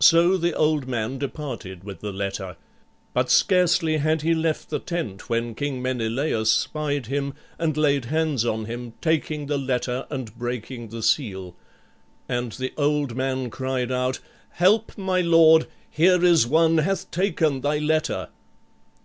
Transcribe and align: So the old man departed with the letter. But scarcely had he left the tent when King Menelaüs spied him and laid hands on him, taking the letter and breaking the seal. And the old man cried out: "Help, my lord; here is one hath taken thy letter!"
So 0.00 0.36
the 0.36 0.54
old 0.56 0.88
man 0.88 1.18
departed 1.18 1.84
with 1.84 2.00
the 2.00 2.10
letter. 2.10 2.56
But 3.14 3.30
scarcely 3.30 3.98
had 3.98 4.22
he 4.22 4.34
left 4.34 4.70
the 4.70 4.80
tent 4.80 5.30
when 5.30 5.54
King 5.54 5.80
Menelaüs 5.80 6.48
spied 6.48 7.06
him 7.06 7.34
and 7.60 7.76
laid 7.76 8.06
hands 8.06 8.44
on 8.44 8.64
him, 8.64 8.94
taking 9.00 9.46
the 9.46 9.58
letter 9.58 10.04
and 10.10 10.36
breaking 10.36 10.88
the 10.88 11.00
seal. 11.00 11.54
And 12.28 12.50
the 12.50 12.72
old 12.76 13.14
man 13.14 13.50
cried 13.50 13.92
out: 13.92 14.18
"Help, 14.50 14.98
my 14.98 15.20
lord; 15.20 15.68
here 15.88 16.24
is 16.24 16.44
one 16.44 16.78
hath 16.78 17.08
taken 17.12 17.60
thy 17.60 17.78
letter!" 17.78 18.30